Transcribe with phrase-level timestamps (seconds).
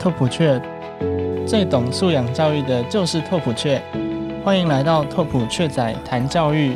[0.00, 0.58] 拓普雀，
[1.46, 3.78] 最懂素养教育的就是拓普雀。
[4.42, 6.74] 欢迎来到拓普雀仔谈教育。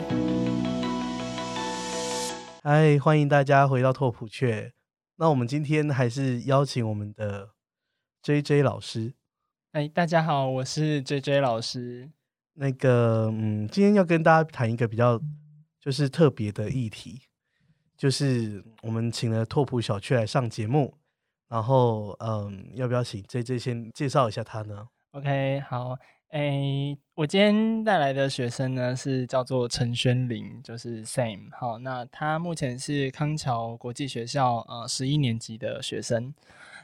[2.62, 4.74] 嗨，欢迎大家回到拓普雀。
[5.16, 7.52] 那我们今天还是邀请我们的
[8.22, 9.14] J J 老师。
[9.72, 12.10] 哎，大家好，我是 J J 老师。
[12.52, 15.18] 那个，嗯，今天要跟大家谈一个比较
[15.80, 17.22] 就是特别的议题，
[17.96, 20.98] 就是我们请了拓普小雀来上节目。
[21.48, 25.96] 然后，嗯，要不要请 J J 先介绍一下他呢？OK，好，
[26.30, 31.50] 诶，我今天带来的学生呢是叫做陈轩林，就是 Same。
[31.52, 36.34] 好，那他目前是康桥国际学校呃十一年级的学生。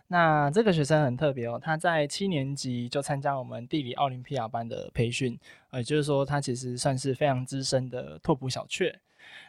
[0.07, 5.39] 那这个学生很特别哦，他在七年级就参加我们地理奥林匹亚班的培训，
[5.71, 9.01] 呃，就是说他其实算是非常资深的拓扑小雀。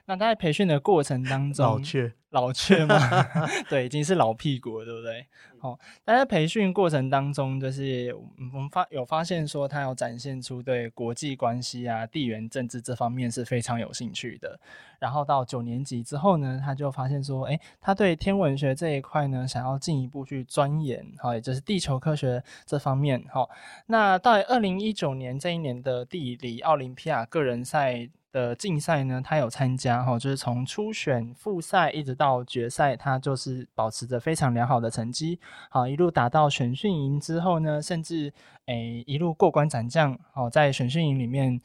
[0.05, 2.97] 那他在培训的过程当中，老雀老雀吗？
[3.69, 5.25] 对，已经是老屁股了，对不对？
[5.59, 14.59] 好，但在培训过程当中，就是我们发有发现说，他有展现出对国际关系啊、地缘政治这方面是非常有兴趣的。
[14.97, 23.23] 然后到九年级之后呢，他就发现说，哎，他对天文学这一块呢，想要进一步去钻研，好，也就是地球科学这方面。
[23.29, 23.49] 好，
[23.85, 28.09] 那到二零一九年这一年的地理奥林匹亚个人赛。
[28.31, 38.33] 的竞赛呢，他有参加哈，就是从初选、复赛一直到决赛，他就是保持着非常良好的成绩，好一路打到选训营之后呢，甚至
[38.65, 41.61] 诶一路过关斩将，好在选训营里面。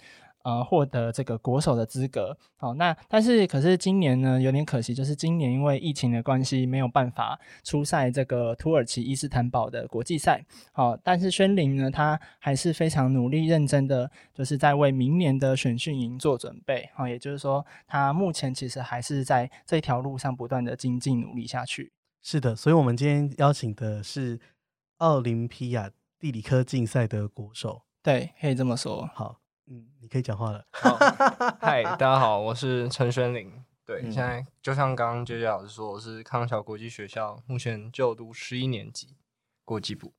[0.46, 21.90] 呃，获得这个国手的资格，好，那但是可是今年呢，有点可惜，就是今年因为疫情的关系，没有办法出赛这个土耳其伊斯坦堡的国际赛，好，但是宣林呢，他还是非常努力认真的，就是在为明年的选训营做准备，好，也就是说，他目前其实还是在这条路上不断的精进努力下去。
[22.22, 24.38] 是的，所以我们今天邀请的是
[24.98, 29.40] 奥林匹亚地理科竞赛的国手，对，可以这么说，好。
[29.68, 30.64] 嗯，你可以讲话了。
[31.60, 33.52] 嗨， 大家好，我是陈轩林。
[33.84, 39.16] 对，现在就像刚刚 J J 老师说，我是康桥国际学校，目前就读十一年级
[39.64, 40.12] 国际部。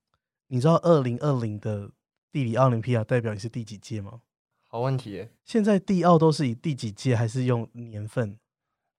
[0.47, 1.91] 你知道二零二零的
[2.31, 4.19] 地理奥林匹亚代表你是第几届吗？
[4.67, 5.29] 好问题。
[5.45, 8.37] 现在地奥都是以第几届，还是用年份？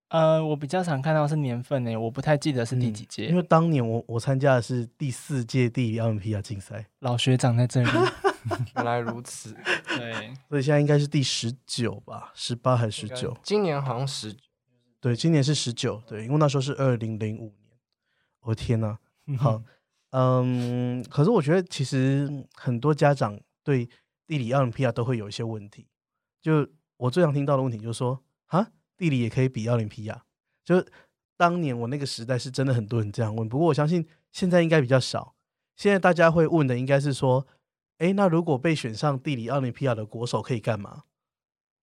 [0.08, 3.26] 呃，我比较常看到是年份呢，我不太记得是第几届。
[3.26, 7.90] 因为当年我我参加的是第四届地理奥林匹亚竞赛，老学长在这里。
[8.76, 9.54] 原来如此，
[9.96, 13.36] 对，所以现在应该是第十九吧，十八还是十九？
[13.42, 14.40] 今年好像十九，
[15.00, 17.78] 对，今年是十九，对，因为那时候是二零零五年。
[18.40, 18.98] 我天哪，
[19.38, 19.62] 好，
[20.10, 23.88] 嗯，可是我觉得其实很多家长对
[24.26, 25.86] 地理奥林匹亚都会有一些问题。
[26.40, 30.24] 就我最常听到的问题就是说，啊，地理也可以比奥林匹亚？
[30.64, 30.84] 就
[31.36, 35.34] 当年我那个时代是真的很多人这样问，不过我相信现在应该比较少。
[35.76, 37.46] 现在大家会问的应该是说。
[37.98, 41.02] 哎，那如果被选上地理奥林匹亚的国手可以干嘛？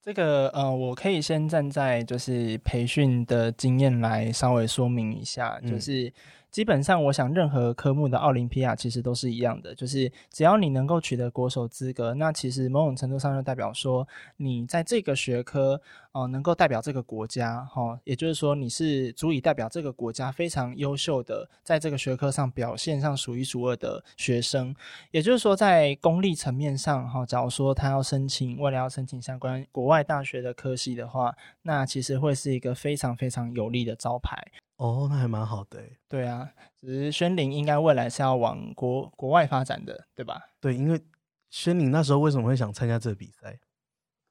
[0.02, 6.12] 这个呃，我可以先站在就是培训的经验来稍微说明一下，就是。
[6.56, 14.08] 基本上，我想任何科目的奥林匹亚其实都是一样的，就是只要你能够取得国手资格，那其实某种程度上就代表说
[14.38, 15.82] 你在这个学科
[16.14, 24.74] 哦能够代表这个国家哈，也就是说你是足以代表这个国家非常优秀的，在这个学科上表现上数一数二的学生。
[25.12, 34.42] 也就是说，在公立层面上哈，假如说他要申请，为了要申请相关国外大学的科系的话，那其实会是一个非常非常有利的招牌。
[34.78, 40.42] 哦，那还蛮好的对啊，只是宣林应该未来是要往国国外发展的，对吧？
[40.60, 41.02] 对，因为
[41.50, 43.58] 宣林那时候为什么会想参加这个比赛？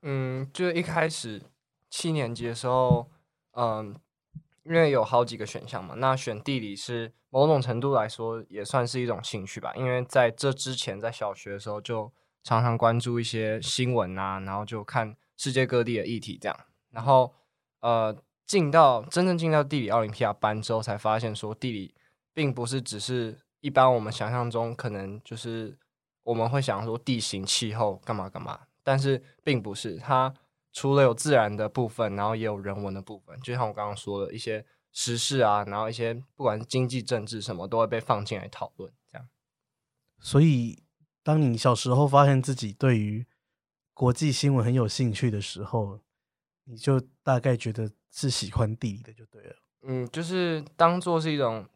[0.03, 1.41] 嗯，就是一开始
[1.89, 3.11] 七年级的时候，
[3.53, 3.99] 嗯，
[4.65, 9.73] 因为有好几个选项嘛，那选地理是某种程度来说也算是一种兴趣吧。
[9.75, 12.13] 因为在这之前，在小学的时候就
[12.43, 16.61] 常常关注一些新闻啊，然后就看世界各地的议题这样，
[16.91, 17.33] 然后
[17.81, 18.15] 呃。
[18.47, 21.95] 进到真正进到地理奥林匹亚班之后，才发现说地理
[22.35, 25.79] 并不是只是一般我们想象中可能就是
[26.23, 30.35] 我们会想说地形、气候干嘛干嘛，但是并不是它
[30.73, 33.41] 除了有自然的部分，然后也有人文的部分。
[33.41, 38.93] 就像我刚刚说的一些时事啊，然后一些不管是经济、政治什么，都会被放进来讨论。
[39.11, 39.27] 这样，
[40.19, 40.83] 所以
[41.23, 43.27] 当你小时候发现自己对于
[43.95, 46.01] 国际新闻很有兴趣的时候，
[46.65, 47.91] 你就大概觉得。
[48.17, 51.69] 是喜欢地理的就对了，嗯，就是当做是一种，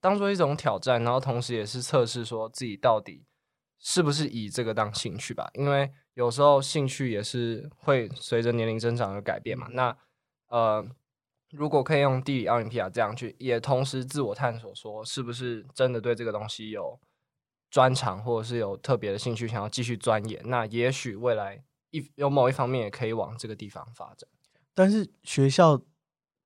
[0.00, 3.26] 当做一种挑战，然后同时也是测试说自己到底
[3.80, 5.50] 是不是以这个当兴趣吧。
[5.54, 9.66] 因为有时候兴趣也是会随着年龄增长而改变嘛。
[9.72, 9.96] 那
[10.46, 10.86] 呃，
[11.50, 17.00] 如果可以用地理奥林匹亚这样去，也同时自我探索，说是不是真的对这个东西有
[17.68, 24.28] 专长或者是有特别的兴趣想要继续钻研，那也许未来一有某一方面也可以往这个地方发展。
[24.80, 25.78] 但是学校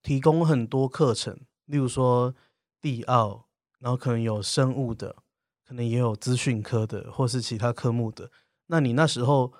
[0.03, 2.35] 提供很多课程，例如说
[2.81, 3.47] 地奥，
[3.79, 5.15] 然后可能有生物的，
[5.65, 8.33] 可能也有资讯科的，或是其他科目的。
[8.67, 9.53] 那你那时候，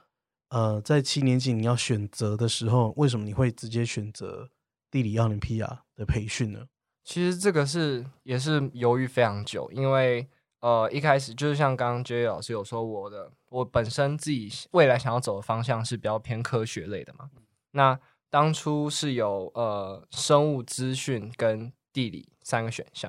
[0.49, 4.51] 呃，在七年级你要选择的时候，为什么你会直接选择
[4.91, 6.67] 地理奥林匹亚的培训呢？
[7.05, 10.29] 其实这个是也是犹豫非常久，因为
[10.59, 17.31] 呃一开始就是像刚刚 J 老师有说，我的我本身自己未来想要走的方向是比较偏科学类的嘛。
[17.71, 17.97] 那
[18.35, 23.09] 当初是有呃生物资讯跟地理三个选项，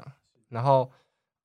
[0.49, 0.91] 然后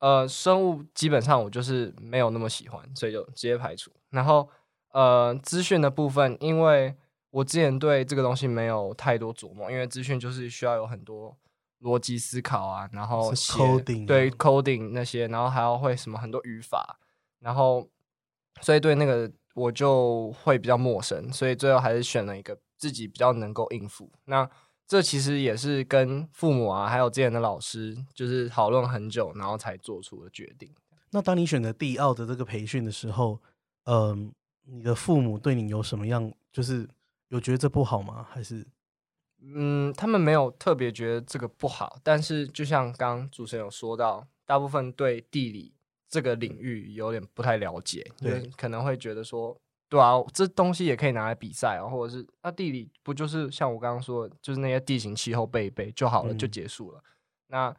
[0.00, 3.91] 呃生物基本上我就是没有那么喜欢，所以就直接排除。
[4.11, 4.47] 然后
[4.93, 6.94] 呃资讯的部分，因为
[7.31, 11.35] 我之前对这个东西没有太多琢磨，因为资讯就是需要有很多。
[11.81, 13.55] 逻辑思考啊，然后写
[14.06, 16.99] 对 coding 那些，然后还要会什么很多语法，
[17.38, 17.88] 然后
[18.61, 24.11] 所以对那个我就会比较陌生，所以最后还是选了一个自己比较能够应付。
[24.25, 24.49] 那
[24.88, 30.69] 这其实也是跟父母啊，还有之前的老师就是讨论很久，然后才做出的决定。
[31.11, 33.38] 那当你选择地奥的这个培训的时候，
[33.85, 34.32] 嗯，
[34.65, 36.88] 你的父母对你有什么样，就是
[37.29, 38.27] 有觉得这不好吗？
[38.31, 38.67] 还是？
[39.43, 45.73] 嗯，他们没有特别觉得这个不好，但是就像刚主持人有说到，大部分对地理
[46.09, 49.56] 这个领域有点不太了解，对，可能会觉得说，
[49.90, 57.02] 对啊，这东西也可以拿来比赛啊，或者是那地理不就是像我刚刚说，就是那些地形气候背一背就好了，就结束了。
[57.48, 57.76] 那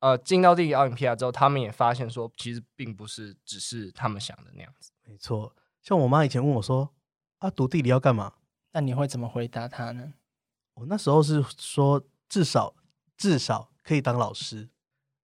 [0.00, 4.92] 呃，进到地理奥林匹亚之后，他们也发现说，其实并不是只是他们想的那样子。
[5.04, 6.90] 没错，像我妈以前问我说，
[7.38, 8.34] 啊，读地理要干嘛？
[8.72, 10.12] 那你会怎么回答她呢？
[10.74, 12.74] 我那时候是说，至少
[13.16, 14.68] 至少可以当老师，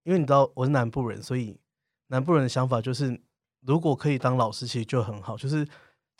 [0.01, 1.59] 因为你知道我是南部人，所以
[2.07, 3.21] 南部人的想法就是，
[3.59, 5.67] 如果可以当老师，其实就很好，就是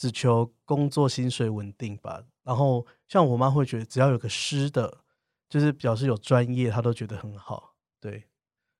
[0.01, 2.23] 只求工作薪水稳定吧。
[2.41, 5.03] 然后像我妈会觉得，只要有个师的，
[5.47, 7.75] 就是表示有专业，她都觉得很好。
[7.99, 8.23] 对，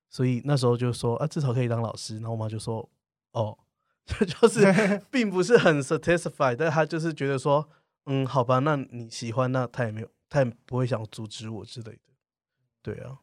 [0.09, 2.15] 所以那时候就说啊，至少可以当老师。
[2.15, 2.89] 然后我妈就说，
[3.33, 3.55] 哦，
[4.03, 4.65] 这就是
[5.11, 7.69] 并不是很 satisfied，但她就是觉得说，
[8.07, 10.09] 嗯，好吧，那你喜欢，那她也没有。
[10.27, 11.99] 她也不会想阻止我之类的，
[12.81, 13.19] 对啊。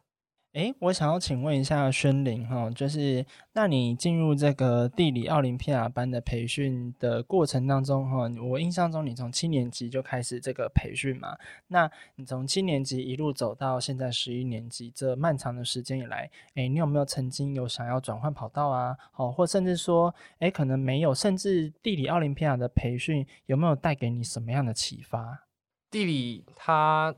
[0.53, 3.23] 哎，我想要请问一下宣玲哈，就是
[3.53, 11.37] 那你进入这个地理奥林匹亚班的培训的过程当中哈，我印象中你从七年级就开始这个培训嘛？
[11.67, 18.97] 那你从七年级一路走到现在十一年级，这漫长的时间以来，哎，你有没有曾经有想要转换跑道啊？
[19.17, 25.45] 哦，或甚至说，哎，可能没有，甚至地理奥林匹亚的培训有没有带给你什么样的启发？
[25.91, 27.13] 地理它，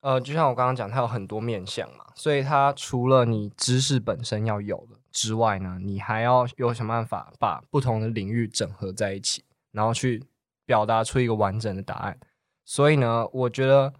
[0.00, 10.24] 呃，就像我刚刚讲，它有很多面向嘛，所以它除了你知识本身要有的之外呢，你还要有想办法把不同的领域整合在一起，然后去
[10.64, 12.18] 表达出一个完整的答案。
[12.64, 13.92] 所以呢，我觉得，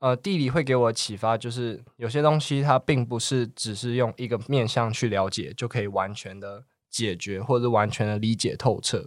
[0.00, 9.06] 呃，地理会给我启发就是，有些东西它并不是只是用一个面向去了解就可以完全的解决，或者完全的理解透彻，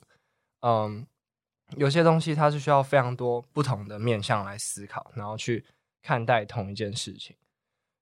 [0.62, 1.06] 嗯。
[1.78, 5.64] 有些东西它是需要非常多不同的面向来思考，然后去
[6.02, 7.36] 看待同一件事情。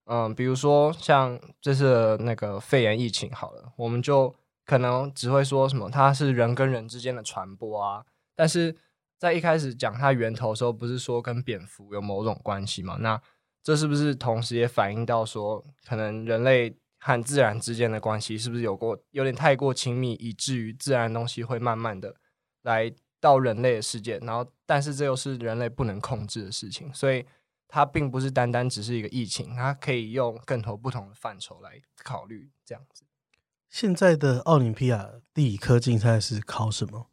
[0.05, 4.33] 嗯，比如说像这次那个肺炎疫情，好了，我们就
[4.65, 8.05] 可能只会说什么它是人跟人之间的传播啊。
[8.35, 8.75] 但是
[9.17, 12.97] 在一开始讲它源头的时候，不是说跟蝙蝠有某种关系吗？
[13.01, 13.21] 那
[13.61, 22.15] 这是不是同时也反映到说，可能人类和自然之间的关系是不是有过有点太过亲密，以至于自然东西会慢慢的
[22.61, 22.93] 来。
[23.19, 27.25] 到人类的世界，然后，但是这又是人类不能控制的事情，所以
[27.67, 33.03] 它并不是单单只是一个疫情，它可以用更多不同的范畴来考虑这样子。
[33.69, 37.07] 现在的奥林匹亚地理科竞赛是考什么？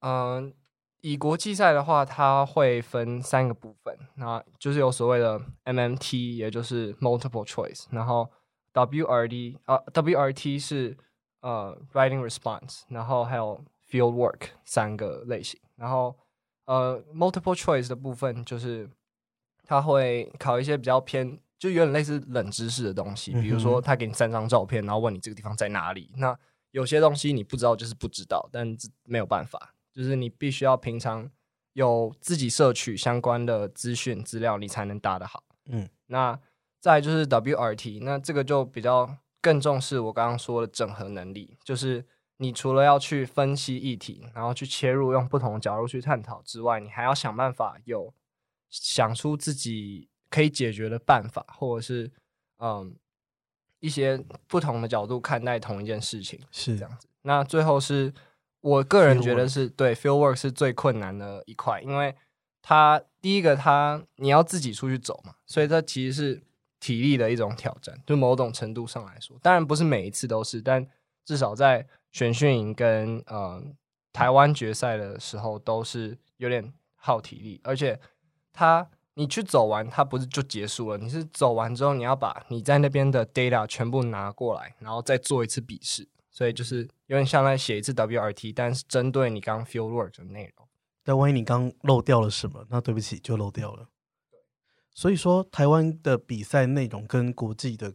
[0.00, 0.54] 嗯，
[1.00, 8.30] 以国际赛的话，它会分三个部分，那就是有所谓的 MMT，也就是 Multiple Choice，然后
[8.72, 10.96] WRD 啊，WRT 是
[11.40, 13.64] 呃 Writing Response，然后还有。
[13.86, 16.16] Field work 三个类型，然后
[16.64, 18.90] 呃，multiple choice 的部分就是
[19.64, 26.12] 他会考一些比较偏，就有点类似冷知识的东西，比如说他给你三张照片，然后问你这个地方在哪里。
[26.16, 26.38] 那
[26.70, 31.30] 有些东西你不知道就是不知道，但没有办法，就是你必须要平常
[31.72, 35.42] 有自己摄取相关的资讯资料，你才能答得好。
[35.66, 36.38] 嗯，那
[36.80, 42.04] 再就是 WRT，那这个就比较更重视我刚刚说的整合能力，就是。
[42.38, 48.12] 你除了要去分析议题，然后去切入，用不同的角度去探讨之外，你还要想办法有
[48.82, 52.10] 想出自己可以解决的办法，或者是
[52.58, 52.96] 嗯
[53.78, 57.06] 一些不同的角度看待同一件事情，是这样子。
[57.22, 58.12] 那最后是
[58.60, 62.14] 我个人觉得是对 field work 是最困难的一块，因为
[62.60, 66.42] 它第一个它你要自己出去走嘛，所以这其实是
[66.80, 70.84] 体力的一种挑战，就某种程度上来说，当然不是每一次都是，但
[71.24, 73.76] 至少在选训营跟嗯
[74.12, 78.00] 台湾决赛的时候都是有点耗体力，而且
[78.54, 78.88] 它。
[79.16, 80.98] 你去走完，它不是就结束了？
[80.98, 90.66] 你是走完之后，你要把你在那边的 data 全部拿过来，然后再做一次笔试，所以就是有点像在写一次 WRT，但是针对你刚 field work 的内容。
[91.04, 93.86] 但万一你刚漏掉了什么，那对不起，就漏掉了。
[94.92, 97.94] 所以说，台湾的比赛内容跟国际的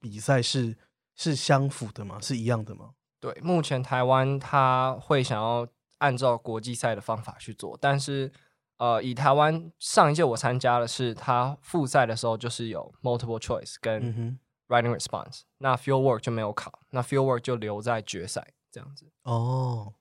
[0.00, 0.76] 比赛是
[1.14, 2.18] 是相符的吗？
[2.20, 2.90] 是一样的吗？
[3.20, 5.68] 对，目前台湾他会想要
[5.98, 8.32] 按照国际赛的方法去做，但是。
[8.80, 19.04] 呃，以台湾上一届我参加的是，他复赛的时候就是有 multiple choice 跟 writing response，那 field work 就没有考，那 field work 就留在决赛这样子。
[19.24, 19.92] 哦，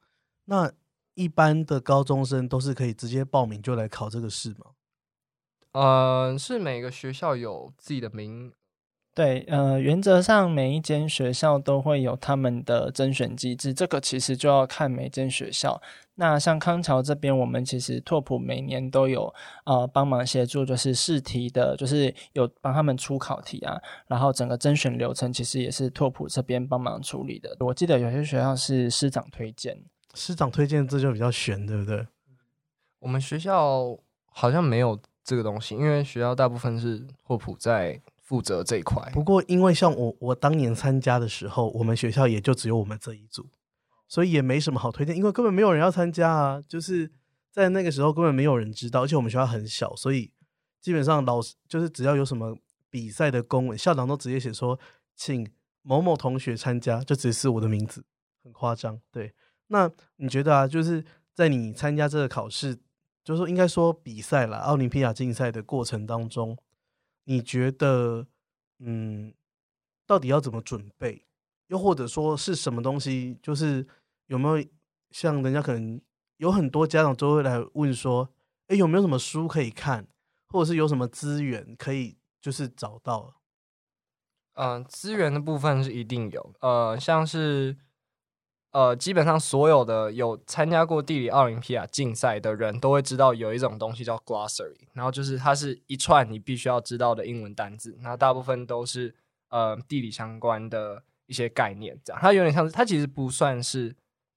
[0.45, 0.71] 那
[1.15, 4.67] 一般的高中生都是可以直接报名就来考这个试吗？
[5.73, 8.53] 呃，是每个学校有自己的名。
[9.15, 15.81] 对，呃，原则上每一间学校都会有他们的甄选机制，这个其实就要看每间学校。
[16.15, 19.33] 那像康桥这边，我们其实拓普每年都有
[19.65, 27.53] 呃帮忙协助，就是试题的，就是有帮他们出考题啊，然后整个甄选流程其实也是拓普这边帮忙处理的。
[27.59, 29.77] 我记得有些学校是师长推荐，
[30.13, 32.07] 师长推荐这就比较悬，对不对？
[32.99, 33.97] 我们学校
[34.27, 37.99] 好像没有这个东西，因为学校大部分是拓普在。
[38.29, 39.09] 负责这一块。
[39.11, 43.49] 不过，因为像我，我当年参加的时候，我们学校也就只有我们这一组，
[44.07, 46.61] 所以也没什么好推荐，因为根本没有人要参加啊。
[46.67, 47.11] 就是
[47.51, 50.31] 在那个时候，根本没有人知道，而且我们学校很小，所以
[50.79, 52.55] 基本上老师就是只要有什么
[52.91, 54.79] 比赛的公文，校长都直接写说
[55.15, 55.49] 请
[55.81, 58.05] 某某同学参加，就只是我的名字，
[58.43, 59.01] 很夸张。
[59.11, 59.33] 对，
[59.69, 62.75] 那你觉得啊，就是在你参加这个考试，
[63.23, 66.55] 就是说应该说比赛啦，奥林匹亚竞赛的过程当中。
[67.29, 68.25] 你觉得，
[68.79, 69.31] 嗯，
[70.07, 71.27] 到底要怎么准备？
[71.67, 73.37] 又或者说是什么东西？
[73.39, 73.85] 就是
[74.25, 74.65] 有没有
[75.11, 76.01] 像人家可能
[76.37, 78.27] 有很多家长都会来问说，
[78.65, 80.07] 哎，有没有什么书可以看，
[80.47, 83.35] 或者是有什么资源可以就是找到？
[84.53, 87.77] 嗯，资源的部分是一定有，呃，像是。
[88.71, 99.15] 呃，基本上所有的有参加过地理奥林匹亚竞赛的人都会知道有一种东西叫 glossary，然后就是它是一串你必须要知道的英文单字，那大部分都是
[99.49, 103.95] 呃地理相关的一些概念，这样它有点像是它其实不算是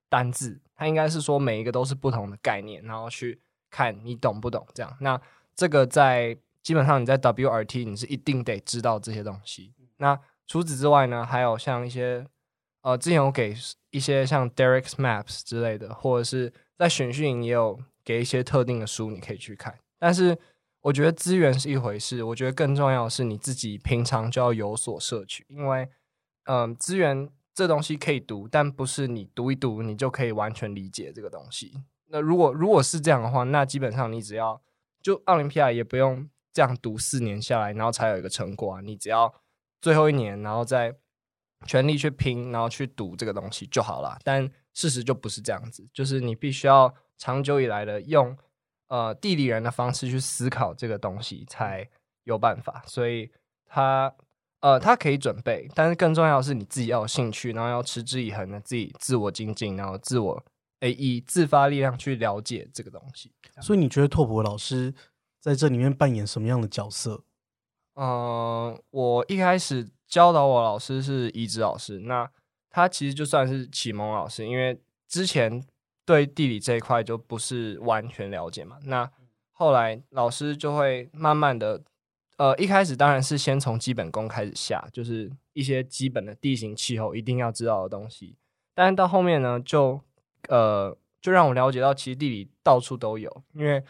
[0.09, 4.97] 单字，它应该是说每一个都是不同的概念，然后去看你懂不懂这样。
[4.99, 5.21] 那
[5.53, 9.75] 这个在基本上你在 WRT 你是一定得知道这些东西。
[9.97, 12.25] 那除此之外呢，还有像一些。
[12.83, 13.55] 呃，之前有给
[13.91, 19.79] 一些像 Derek's Maps 之类的，或者是在选训营也有给一些特定的书，你可以去看。
[19.97, 20.37] 但是
[20.81, 25.87] 我觉得资源是一回事，我觉得更重要的是你自己平常就要有所摄取，因为
[26.43, 31.71] 嗯，资源这东西可以读，但不是你读一读你就可以完全理解这个东西。
[32.07, 34.61] 那如果如果是这样的话，那基本上你只要
[35.01, 39.33] 就奥林匹亚也不用这样读四年下来，然后才有一个成果啊，你只要
[39.79, 40.97] 最后一年，然后再。
[41.65, 44.17] 全力去拼，然后去赌这个东西就好了。
[44.23, 48.35] 但事实就不是这样子，就是你必须要长久以来的用
[48.87, 51.87] 呃地理人的方式去思考这个东西，才
[52.23, 52.83] 有办法。
[52.85, 53.31] 所以
[53.65, 54.13] 他
[54.61, 60.43] 呃他可以准备，但是更重要的是你自己要有兴趣，然后要持之以恒的自己自我精进，然后自我
[60.79, 63.31] 诶以自发力量去了解这个东西。
[63.61, 64.93] 所以你觉得拓普老师
[65.39, 67.23] 在这里面扮演什么样的角色？
[67.95, 69.89] 嗯，我一开始。
[70.13, 72.29] 教导我老师是移植老师，那
[72.69, 75.59] 他其实就算是启蒙老师，因为之前
[76.05, 78.77] 对地理这一块就不是完全了解嘛。
[78.83, 79.09] 那
[79.53, 81.81] 后来老师就会慢慢的，
[82.37, 88.35] 呃，一开始当然是先从基本功开始下，就是一些基本的地形气候一定要知道的东西。
[88.75, 89.99] 但是到后面呢，就
[90.47, 93.83] 呃，就让我了解到其实地理到处都有，因为。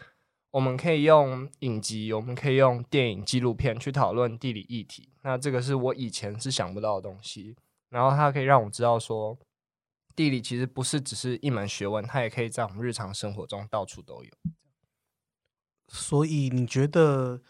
[0.54, 5.08] 我们可以用影集，我们可以用电影纪录片去讨论地理议题。
[5.22, 7.56] 那这个是我以前是想不到的东西。
[7.88, 9.36] 然后它可以让我知道说，
[10.14, 14.30] 地理其实不是只是一门学问，它也可以在我们日常生活中到处都有。
[15.88, 17.42] 所以你觉得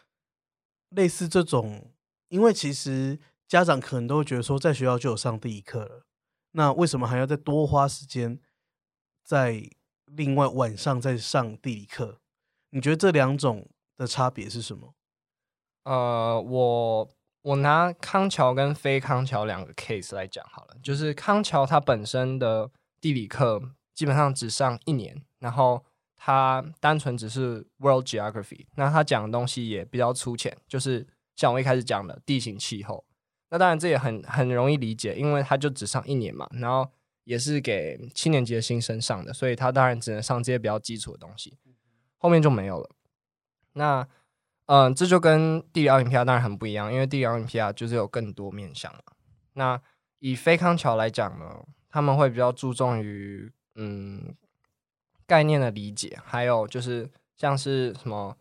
[0.89, 1.93] 类似这种，
[2.29, 6.07] 因为其实家长可能都会觉得说，在学校就有上地理课了，
[6.53, 8.41] 那为什么还要再多花时间
[9.23, 9.63] 在
[10.07, 12.23] 另外晚上再上地理课？
[12.75, 13.65] 你觉得这两种
[13.97, 14.95] 的差别是什么？
[15.85, 17.09] 呃，我
[17.43, 22.69] 我拿康桥跟非康桥两个 case 来讲好了，就是康桥它本身的
[23.01, 23.63] 地理课
[23.95, 25.85] 基本上只上一年，然后
[26.17, 33.05] 它单纯只是 world geography，那它讲的东西也比较粗浅，就是像我一开始讲的地形气候。
[33.51, 36.91] 那当然这也很很容易理解，因为它就只上一年嘛，然后
[37.23, 41.57] 也是给七年级的新生上的，所以他当然只能上这些比较基础的东西，
[42.25, 42.89] 后面就没有了。
[43.75, 44.09] 那
[44.65, 49.01] 嗯，这就跟地理奥林匹亚当然很不一样，因为地理奥林匹亚就是有更多面向嘛。
[49.53, 49.79] 那
[50.21, 54.35] 以非康桥来讲呢，他们会比较注重于嗯
[55.27, 58.35] 概念的理解，还有就是像是什么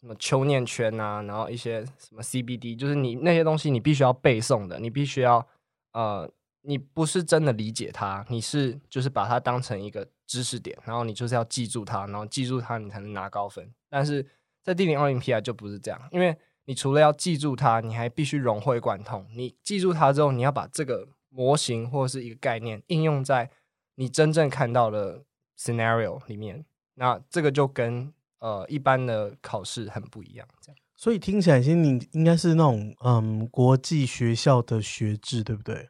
[0.00, 5.46] 什么丘念圈啊，然后一些什么 CBD，就是你那些东西你必须要背诵的，你必须要
[5.92, 6.26] 呃，
[6.62, 14.24] 你不是真的理解它，你是就是把它当成一个知识点，然后你就是要记住它，然后记住它你才能拿高分，但是。
[14.62, 19.26] 在地理奥林匹亚就不是这样，因为你除了要记住它，你还必须融会贯通。
[19.34, 23.50] 你记住它之后，你要把这个模型或者是一个概念应用在
[23.94, 25.24] 你真正看到的
[25.58, 26.62] scenario 里面。
[26.96, 30.46] 那这个就跟呃一般的考试很不一样。
[30.60, 35.88] 这样，所以听起来，其实你应该是那种嗯国际学校的学制，对不对？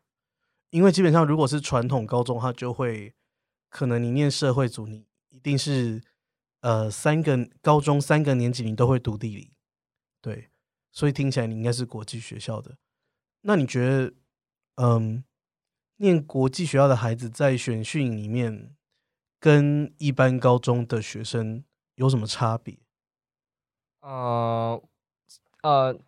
[0.70, 3.12] 因为基本上如果是传统高中，它就会
[3.70, 6.02] 可能你念社会组，你一定是。
[6.62, 9.54] 呃，三个高中三个年级你都会读地理，
[10.20, 10.50] 对，
[10.92, 12.76] 所以听起来你应该是国际学校的。
[13.40, 14.12] 那你觉得，
[14.74, 15.24] 嗯，
[15.96, 18.76] 念国际学校的孩子在选训里面
[19.38, 22.76] 跟一般高中的学生有什么差别？
[24.02, 24.82] 呃
[25.62, 25.98] 呃，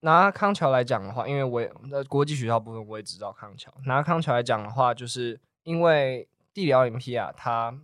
[0.00, 3.72] 拿康桥来讲的话，因为我也在国际学校部分我也知道康桥。
[3.86, 7.78] 拿康桥来讲的话，就是因为地理奥林匹亚它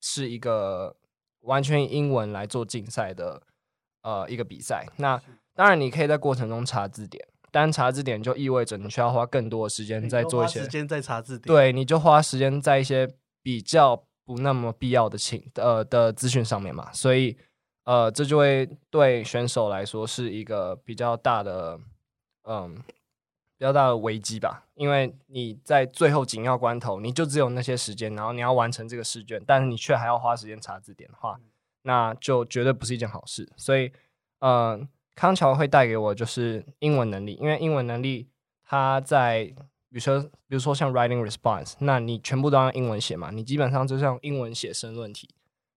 [0.00, 0.96] 是一个。
[1.42, 3.40] 完全英文来做竞赛的，
[4.02, 4.84] 呃，一个比赛。
[4.96, 5.16] 那
[5.54, 11.46] 当然，你可以在过程中查字典，但查字典就意味着你需要花更多的时间在做一些时间在查字典。
[11.46, 13.08] 对，你就花时间在一些
[13.44, 16.92] 比较不那么必要的情呃的资讯上面嘛。
[16.92, 17.38] 所以，
[17.84, 21.78] 呃，这就会对选手来说是一个比较大的，
[22.48, 22.82] 嗯。
[23.58, 31.40] 比较大的危机吧，因为你在最后紧要关头，你就只有那些时间，然后你要完成这个试卷，但是你却还要花时间查字典的话，
[31.82, 33.50] 那就绝对不是一件好事。
[33.56, 33.90] 所以，
[34.40, 38.28] 嗯，康桥会带给我就是英文能力，因为英文能力
[38.62, 45.30] 它在，比如说，比如说像 writing response，那你全部都用英文写嘛，你基本上就是用英文写申论题。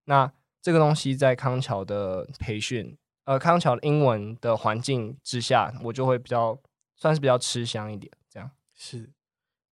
[0.03, 0.29] 那
[0.61, 6.59] 这个东西在康桥的培训，呃，康桥的英文的环境之下，我就会比较。
[6.99, 9.09] 算是比较吃香一点，这样是。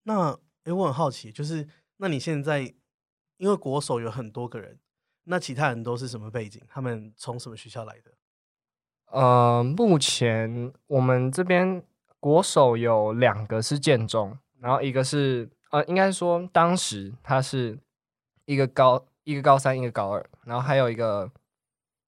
[0.04, 0.32] 那
[0.64, 2.62] 哎，我很好奇，就是那你现在
[3.36, 4.80] 因为国手有很多个人，
[5.26, 6.62] 那其他人都是什么背景？
[6.70, 8.14] 他们从什么学校来的？
[9.08, 11.84] 呃，目前我们这边
[12.22, 17.78] 国手有两个是建中，然后一个是呃，应该说当时他是
[18.46, 21.30] 一个高一个高三，一个高二，然后还有一个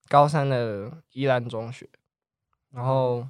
[0.08, 1.90] 高三的宜兰中学，
[2.72, 3.28] 然后。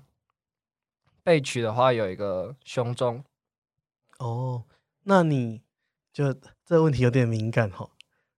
[1.23, 3.23] 被取的话有一个胸中
[4.19, 4.65] 哦，
[5.03, 5.61] 那你
[6.11, 6.33] 就
[6.65, 7.89] 这个问题有点敏感哈。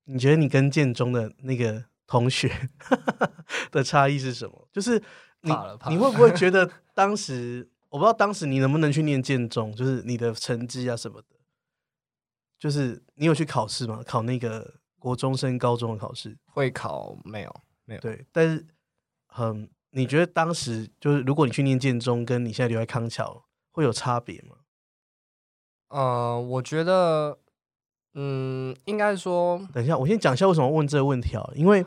[0.06, 2.70] 你觉得你跟建中的那个同学
[3.72, 4.67] 的差异是什么？
[4.72, 5.02] 就是
[5.41, 5.52] 你
[5.89, 11.28] 你会不会觉得当时我不知道当时你能不能去念建中，就是你的成绩啊什么的，
[12.60, 14.04] 就是你有去考试吗？
[14.06, 17.62] 考那个国中升高中的考试会考没有？
[17.86, 18.67] 没有对，但是
[19.28, 19.70] 很。
[19.93, 24.56] 你觉得当时就是，如果你去念建中，跟你现在留在康桥会有差别吗？
[25.89, 27.38] 呃，我觉得，
[28.13, 31.43] 嗯，应该说，等一下，我先讲一下为什么问这个问题啊？
[31.56, 31.84] 因为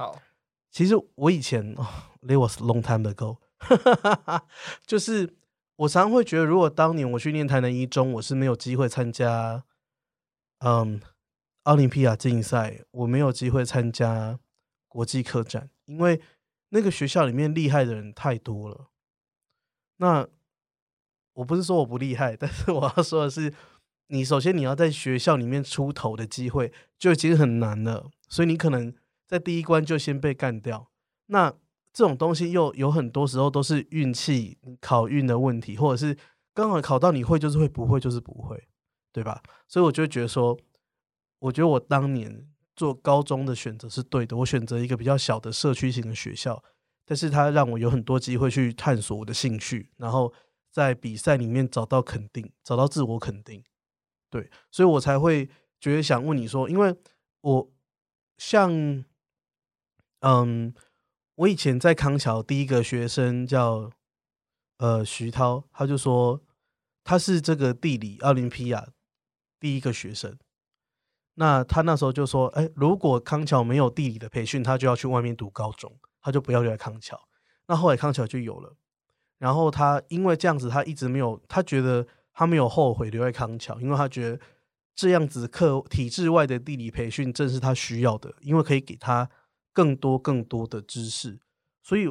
[0.70, 1.74] 其实我以前
[2.20, 3.38] ，it was long time ago，
[4.86, 5.34] 就是
[5.76, 9.64] 我常常会觉得，如果当年我去念台南一中，我是没有机会参加，
[10.58, 11.00] 嗯，
[11.62, 14.38] 奥林匹亚竞赛，我没有机会参加
[14.88, 16.20] 国际客展，因为。
[16.74, 18.88] 那个学校里面厉害的人太多了。
[19.98, 20.26] 那
[21.34, 23.54] 我不是说我不厉害， 但是我要说的是，
[24.08, 28.92] 你首先你要在学校里面出头的机会就已经很难了，所以你可能
[29.28, 30.90] 在第一关就先被干掉。
[31.26, 31.52] 那
[31.92, 36.18] 这种东西又有很多时候都是运气、考运的问题，或者是
[36.52, 38.66] 刚好考到你会就是会，不会就是不会，
[39.12, 39.40] 对吧？
[39.68, 40.58] 所以我就觉得说，
[41.38, 42.48] 我觉得我当年。
[42.76, 46.62] 做高中的选择是对的，我选择一个比较小的社区型的学校，
[47.04, 50.32] 但是它让我有很多机会去探索我的兴趣，然后
[50.70, 53.62] 在比赛里面找到肯定，找到自我肯定，
[54.28, 56.96] 对，所以我才会觉得想问你说，因为
[57.42, 57.72] 我
[58.38, 59.04] 像，
[60.20, 60.74] 嗯，
[61.37, 63.92] 我以前在康桥第一个学生叫
[64.78, 66.42] 呃徐涛，他就说
[67.04, 68.88] 他是这个地理奥林匹亚
[69.60, 70.37] 第一个学生。
[71.36, 77.20] 那他那时候就说：“哎，如果康桥没有地理的培训，他就要去外面读高中，他就不要留在康桥。
[77.66, 78.76] 那后来康桥就有了，
[79.38, 84.40] 然后他因为这样子，他一直没有，他觉得他没有后悔留在康桥，因为他觉得
[84.94, 89.28] 这样子课体制外的地理培训正是他需要的，因为可以给他
[89.72, 91.40] 更多更多的知识。
[91.82, 92.06] 所以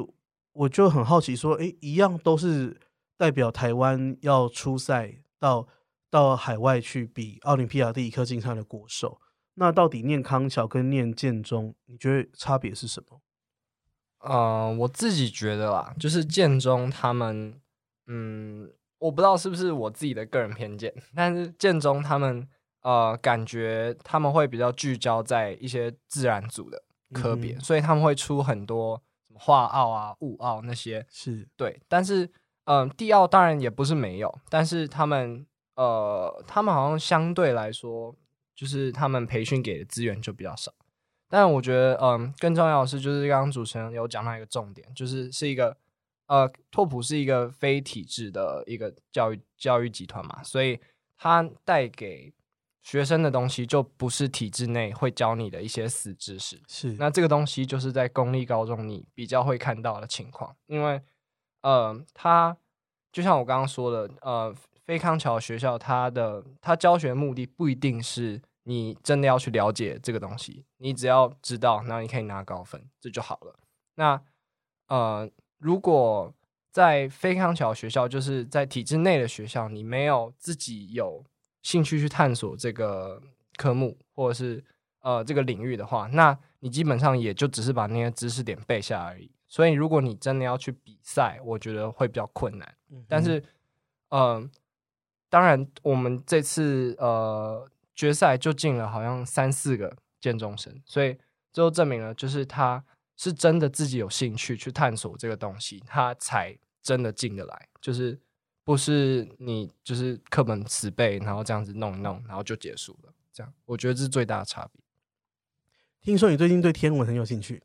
[0.52, 2.78] 我就很好奇，说，哎，一样都是
[3.16, 5.66] 代表台湾要出赛到。”
[6.14, 9.20] 到海外去比奥林匹亚第一颗金赛的国手，
[9.54, 13.20] 那到底念康桥跟念建中，你觉得差别是什么？
[14.20, 17.60] 呃，我自己觉得啦，就是建中他们，
[18.06, 22.48] 嗯，我不知道是不是我自己的个人偏见，但是建中他们，
[22.82, 26.80] 呃，感觉他们会比较聚焦在一些自然组的
[27.12, 31.82] 科别，所以他们会出很多什么化奥啊、物奥那些，是对。
[31.88, 32.30] 但是，
[32.66, 35.44] 嗯，地奥当然也不是没有，但是他们。
[35.76, 38.14] 呃，他们好像相对来说，
[38.54, 40.72] 就是他们培训给的资源就比较少。
[41.28, 45.76] 但我觉得，嗯，更重要的是，就是刚刚主持人有讲到一个重点，就是是一个
[46.26, 50.78] 呃，拓普是一个非体制的一个教育教育集团嘛，所以
[51.16, 52.32] 它带给
[52.82, 56.62] 学生的东西就不是体制内会教你的一些死知识。
[56.68, 61.02] 是，那这个东西就是在公立高中你比较会看到的情况，因为
[61.62, 62.56] 呃，它
[63.10, 64.54] 就像我刚刚说的，呃。
[64.86, 73.58] 非康桥学校，它的它教学目的不一定是你真的要去了解这个东西，你只要知道，那你可以拿高分，这就好了。
[73.94, 74.20] 那
[74.88, 76.34] 呃，如果
[76.70, 81.24] 在非康桥学校，就是在体制内的学校，你没有自己有
[81.62, 83.22] 兴趣去探索这个
[83.56, 84.62] 科目或者是
[85.00, 89.30] 呃这个领域的话，那你基本上也就只是把那些知识点背下而已。
[89.48, 92.74] 所以，如果你真的要去比赛，我觉得会比较困难。
[93.08, 93.42] 但是，
[94.10, 94.50] 嗯。
[95.34, 101.18] 当然，我们这次呃决赛就进了好像三四个建中生，所以
[101.52, 102.84] 最后证明了，就是他
[103.16, 108.16] 是真的自己有兴趣去探索这个东西，他才真的进得来，就是
[108.62, 113.12] 不是你就是课本死背，然后这样子弄一弄，然后就结束了。
[113.32, 114.80] 这样，我觉得这是最大的差别。
[116.00, 117.60] 听说你最近对天文很有兴趣，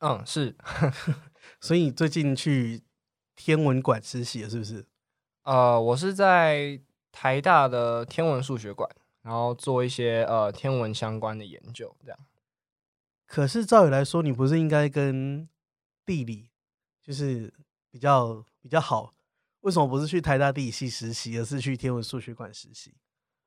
[0.00, 0.54] 嗯，是，
[1.58, 2.82] 所以你最近去
[3.34, 4.84] 天文馆实习了，是不是？
[5.44, 6.78] 呃，我是在。
[7.20, 8.88] 台大的天文数学馆，
[9.22, 12.18] 然后做一些呃天文相关的研究，这样。
[13.26, 15.48] 可是照理来说，你不是应该跟
[16.06, 16.48] 地理
[17.02, 17.52] 就是
[17.90, 19.12] 比较比较好？
[19.62, 22.94] 为什么不是去台大地理系实习，而是去天文数学馆实习？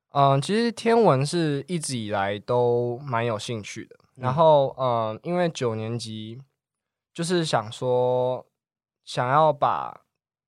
[0.09, 3.97] 嗯，其实天文是一直以来都蛮有兴趣的。
[4.15, 6.41] 然后，嗯，因为九年级
[7.13, 8.45] 就是想说，
[9.05, 10.01] 想要把，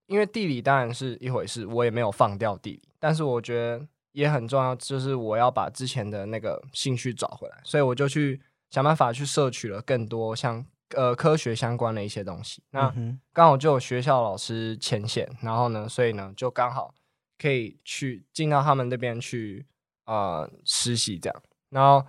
[0.07, 2.89] 因为地理当然是一回事，我也没有放掉地理。
[3.03, 12.63] 但是我觉得也很重要，就是我要把之前的那个兴趣找回来，所以我就去想办法去摄取了更多像呃科学相关的一些东西。
[12.69, 12.89] 那
[13.33, 16.93] 刚好就有学校老师牵线，然后呢，所以呢就刚好
[17.37, 19.65] 可以去进到他们那边去
[20.05, 21.43] 呃实习这样。
[21.71, 22.05] 然后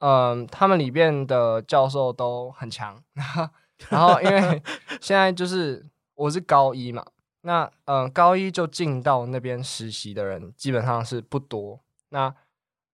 [0.00, 3.02] 嗯，他们里边的教授都很强，
[3.88, 4.62] 然后因为
[5.00, 7.02] 现在就是我是高一嘛。
[7.46, 11.80] 那嗯，高一就进到那边实习的人基本上是不多。
[12.08, 12.34] 那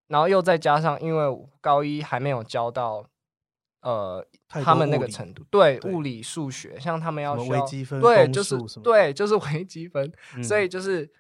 [0.08, 3.06] 然后又再加上，因为高一还没有教到
[3.80, 10.12] 呃他们那个程度，对物理、数学，像他们要微积分，对，就是对，就是微积分，
[10.42, 11.10] 所以就是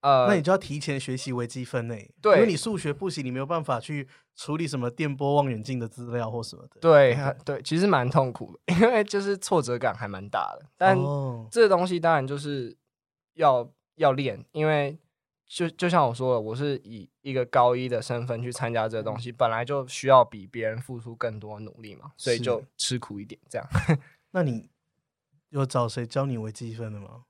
[0.00, 6.80] 呃，那你就要提前学习微积分呢，对，因为你数学不行，你没有办法去处理什么电波望远镜的资料或什么的。
[6.80, 10.66] 对，对，其实蛮痛苦的，因为就是挫折感还蛮大的。
[10.76, 10.98] 但
[11.52, 12.76] 这东西当然就是。
[13.34, 14.98] 要要练，因为
[15.46, 23.66] 就就像我说的，我是以一个高一的身份去参加这个东西，本来就需要比别人付出更多努力嘛，所以就吃苦一点这样。
[24.32, 24.68] 那你
[25.48, 27.24] 有找谁教你微积分的吗？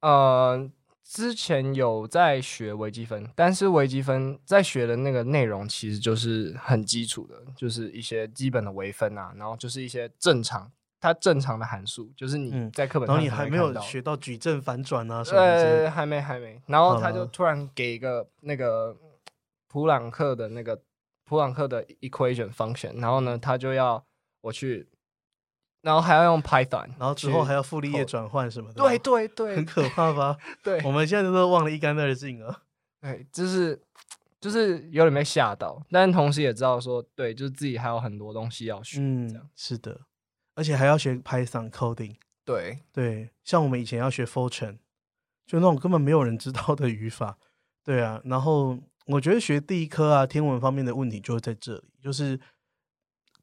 [0.00, 0.70] 呃，
[1.04, 10.72] 之前有在学微积分，但是微积分在学的那个内容其实就是很基础的，就是一些基本的微分啊，然后就是一些正常。
[11.00, 16.60] 它正常的函数就是你在课本上，然后你还没有学到矩阵反转啊什么的，还没还没。
[16.66, 18.94] 然后他就突然给一个那个
[19.66, 20.78] 普朗克的那个
[21.24, 24.04] 普朗克的 equation function，然后呢，他就要
[24.42, 24.88] 我去，
[25.80, 30.36] 然后还要用 Python，然后之后还要傅立叶转换什么的，对对对，很可怕吧？
[30.62, 32.62] 对，我们现在都忘得一干二净了。
[33.00, 33.80] 对，就是
[34.38, 38.98] 就是有点被吓到，但同时也知道说，对，就是自己还有很多东西要学。
[39.00, 39.98] 嗯，是的。
[40.60, 44.76] 而且还要学 Python coding，对对，像我们以前要学 Fortran，
[45.46, 47.38] 就那种根本没有人知道的语法。
[47.82, 52.38] 对啊，然后我觉得学第一科啊，天文方面的问题就会在这里，就是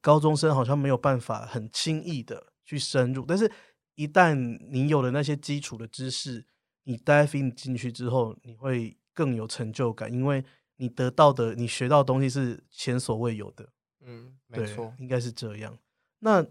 [0.00, 3.50] 高中生好像没有办法很轻易的去深入，但是
[3.96, 4.36] 一旦
[4.70, 6.46] 你有了那些基础的知识，
[6.84, 10.44] 你 dive in 进去之后，你会更有成就感，因为
[10.76, 13.68] 你得到的、你学到的东西是前所未有的。
[14.02, 15.76] 嗯，没错，应该是这样。
[16.20, 16.46] 那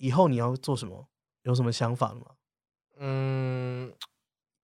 [0.00, 1.06] 以后你要做什么？
[1.44, 2.26] 有什么想法吗？
[2.96, 3.94] 嗯，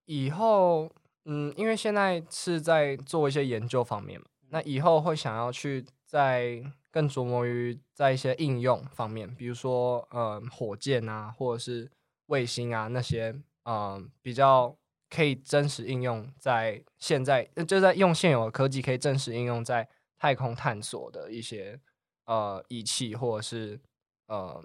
[0.07, 0.91] 以后。
[1.29, 11.91] 嗯，因为现在是在做一些研究方面嘛，那以后会想要去在更琢磨于在一些应用方面，比如说呃火箭啊，或者是
[12.27, 14.77] 卫星啊那些，嗯，比较
[15.11, 21.81] 可以真实应用在现在就在用现有的科技可以真实应用在太空探索的一些
[22.27, 23.81] 呃仪器或者是
[24.29, 24.65] 呃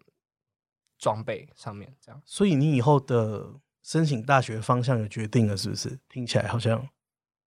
[1.02, 2.22] 装备上面，这样。
[2.24, 3.56] 所以你以后的。
[3.84, 5.98] 申请大学方向有决定了，是不是？
[6.08, 6.88] 听起来好像，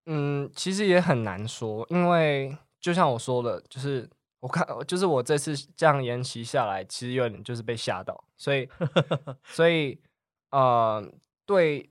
[0.07, 8.69] 嗯，其实也很难说，因为就像我说的，就是我看，就是我这次这样延期下来，其实有点就是被吓到，所以，
[9.47, 9.97] 所以，
[10.51, 11.09] 呃，
[11.47, 11.89] 对，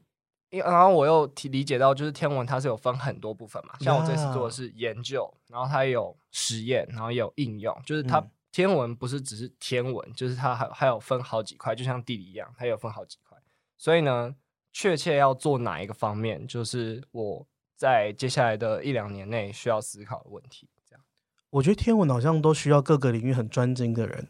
[0.50, 8.22] 然后我又提理解到，就是天文它是有分很多部分嘛，像我这次做的是研究，然后它有实验，然后也有应用，就是它
[8.54, 13.36] 天文不是只是天文，就是它还还有分好几块，就像地理一样，它有分好几块。
[13.78, 14.36] 所以呢，
[14.72, 20.70] 确切要做哪一个方面，就是我在接下来的一两年内需要思考的问题。
[20.86, 21.04] 这样，
[21.50, 24.30] 我觉得天文好像都需要各个领域很专精的人，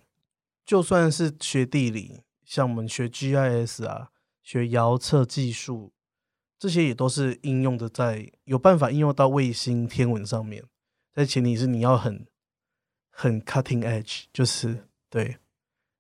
[0.66, 5.92] 就算是学地理，像我们学 GIS 啊，学遥测技术，
[6.58, 10.64] 这些也都是应用的，在有办法应用到卫星天文上面。
[11.14, 12.26] 但前提是你要很
[13.14, 15.38] 很 cutting edge，就是对。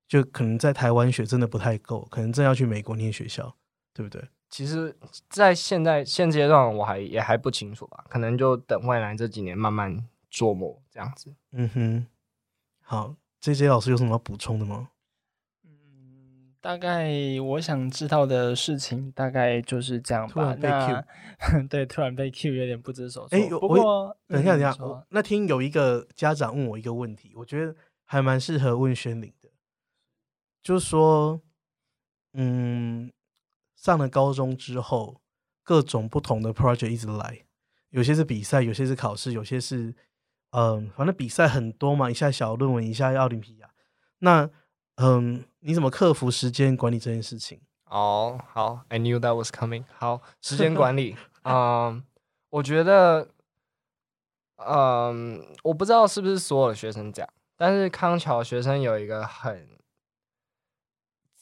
[0.05, 3.55] 就可能在台湾学真的不太够，可能真要去美国念学校，
[3.93, 4.23] 对不对？
[4.47, 4.95] 其实，
[5.27, 11.33] 在现在现阶段，我还也还不清楚吧，可能就等未来这几年慢慢琢磨这样子。
[11.53, 12.07] 嗯哼，
[12.81, 14.89] 好，J J 老师有什么要补充的吗？
[16.63, 17.11] 嗯，大概
[17.43, 20.55] 我想知道的事情大概就是这样吧。
[20.55, 23.37] 被 Q， 对，突然被 Q 有点不知所措。
[23.37, 29.31] 哎，不过等一下，等一下，那天有一个家长问我一个问题，我觉得还蛮适合问宣玲。
[30.63, 31.41] 就是说，
[32.33, 33.11] 嗯，
[33.75, 35.19] 上了高中之后，
[35.61, 37.45] 各种不同的 project 一直来，
[37.89, 39.93] 有些是比赛，有些是考试，有些是，
[40.51, 43.71] 嗯，反正比赛很多嘛，一下小论文，一下奥林匹亚。
[44.19, 44.49] 那，
[44.95, 47.59] 嗯，你怎么克服时间管理这件事情？
[47.85, 49.83] 哦，好，I knew that was coming。
[49.97, 52.03] 好，时间管理， 嗯，
[52.49, 53.27] 我觉得，
[54.57, 59.67] 嗯，我不知道是不是所有的学生这样，但是康桥学生有一个很。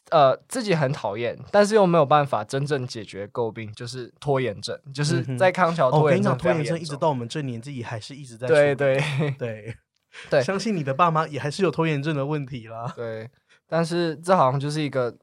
[0.10, 8.46] 呃，自己很讨厌，但是又没有办法真正解决诟病，就是拖延症，就是在康桥拖延症，拖延症一直到我们这年纪也还是一直在。
[8.46, 9.02] 对对
[9.40, 9.74] 对
[10.30, 12.92] 对，相信你的爸妈也还是有拖延症的问题啦。
[12.94, 13.30] 对，
[13.72, 15.18] 但是这好像就是一个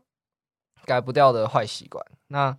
[0.87, 2.03] 改不掉的坏习惯。
[2.29, 2.59] 那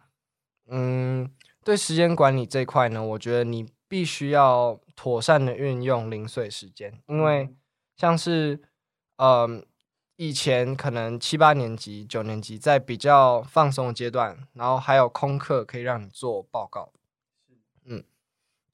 [0.67, 7.49] 嗯，对时间管理这块呢，我觉得你必须要妥善的运用零碎时间，因为
[7.97, 8.61] 像是
[9.15, 9.65] 嗯。
[10.21, 16.91] 以前可能七八年级、九年级在比较放松的阶段，然后还有空课可以让你做报告，
[17.85, 18.03] 嗯，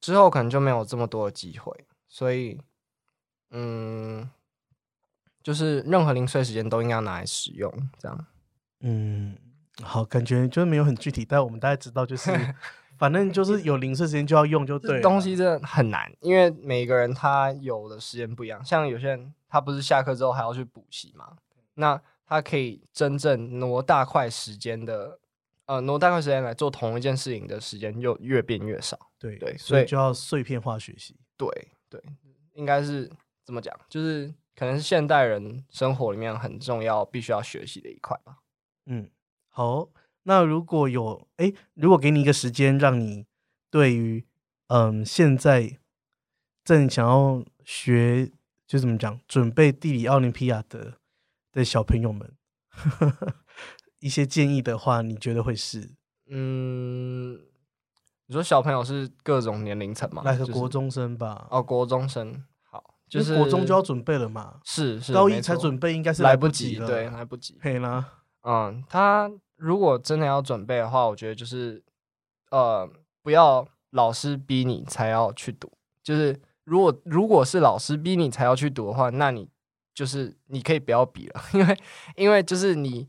[0.00, 2.60] 之后可能就没有这么多的机会，所以，
[3.50, 4.28] 嗯，
[5.46, 8.26] 就是任何零碎时间都应该拿来使用，这样。
[8.80, 9.38] 嗯，
[9.80, 12.32] 好，感觉就是没有很具体，但我们大概知道，就是
[12.98, 15.00] 反正就是有零碎时间就要用，就对。
[15.00, 19.32] 东西真的很难，因为每个人他有的时间不一样，像有些人。
[19.48, 21.36] 他不是下课之后还要去补习嘛？
[21.74, 25.20] 那他可以真正挪大块时间的，
[25.66, 28.98] 呃，挪大块时间来做同一件事情的时间就越变越少。
[29.18, 31.16] 对对，所以就要碎片化学习。
[31.38, 31.48] 对
[31.88, 32.02] 对，
[32.54, 33.08] 应该是
[33.44, 33.74] 怎么讲？
[33.88, 38.38] 就是可能是现代人生活里面很重要、必须要学习的一块吧。
[38.86, 39.08] 嗯，
[39.48, 39.90] 好，
[40.24, 43.26] 那如果有哎，如果给你一个时间，让你
[43.70, 44.24] 对于
[44.68, 45.78] 嗯现在
[46.64, 48.32] 正想要学。
[48.68, 50.94] 就怎么讲，准备地理奥林匹亚的
[51.52, 52.34] 的小朋友们，
[54.00, 55.94] 一些建议的话，你觉得会是？
[56.26, 57.34] 嗯，
[58.26, 60.22] 你说小朋友是各种年龄层吗？
[60.24, 61.46] 来个国中生吧。
[61.48, 62.40] 哦，国中生，好，
[63.08, 64.60] 就是国中就要准备了嘛。
[64.64, 67.58] 是是，高一才准备应该是来不及了，对，来不及。
[67.60, 68.04] 可以啦。
[68.42, 71.82] 嗯，他如果真的要准备的话，我觉得就是，
[72.50, 72.88] 呃，
[73.22, 75.70] 不要老师逼你才要去读，
[76.02, 76.40] 就是。
[76.66, 79.48] 如果如果是老师逼你才要去读的话，那你
[79.94, 81.78] 就是你可以不要比了， 因为
[82.16, 83.06] 因为就是你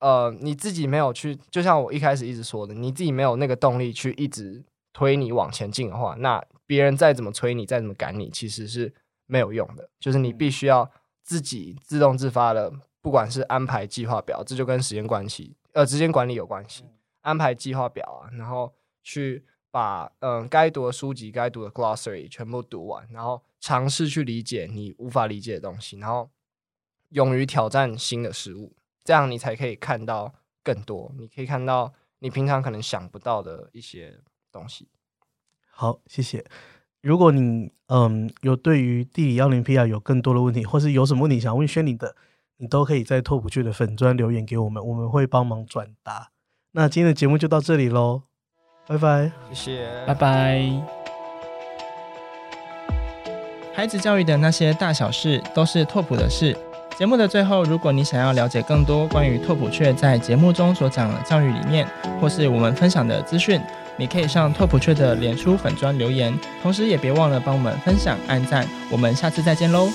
[0.00, 8.92] 呃你自己没有去，就像我一开始一直说的，你自己没有那个动力去一直推你往前进的话，那别人再怎么催你，再怎么赶你，其实是
[9.28, 9.88] 没有用的。
[10.00, 10.90] 就是你必须要
[11.22, 16.84] 自己自动自发的，不管是安排计划表，这就跟时间关系，呃，时间管理有关系，
[17.20, 26.30] 安排计划表啊，然后去把嗯该读的书籍、该读的 glossary 全部读完，然后尝试去理解你无法理解的东西，然后
[27.10, 34.18] 勇于挑战新的事物，这样你才可以看到更多，你可以看到你平常可能想不到的一些
[34.50, 34.88] 东西。
[35.70, 36.44] 好，谢谢。
[37.00, 42.16] 如果你嗯有对于地理奥林匹亚有更多的问题，或是有什么问题想问轩尼的，
[42.56, 46.30] 你都可以在拓普雀的粉砖留言给我们，我们会帮忙转达。
[46.72, 48.22] 那今天的节目就到这里喽，
[48.86, 50.70] 拜拜，谢谢，拜拜。
[53.72, 56.56] 孩子教育的那些大小事，都是拓普的事。
[56.98, 61.86] 节目的最后，如果你想要了解更多关于拓普雀在节目中所讲的教育理念，
[62.20, 63.60] 或是我们分享的资讯，
[63.98, 66.32] 你可以上拓普雀的脸书粉砖留言，
[66.62, 68.64] 同时也别忘了帮我们分享、按赞。
[68.90, 69.90] 我们下次再见喽！